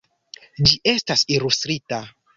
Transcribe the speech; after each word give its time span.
Ĝi 0.69 0.79
estas 0.93 1.25
ilustrita. 1.37 2.01